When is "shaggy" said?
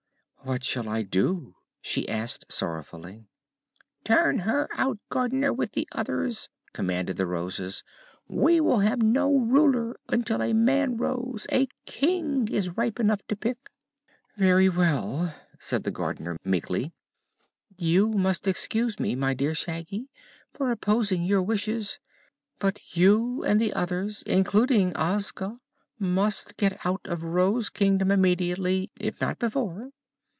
19.53-20.09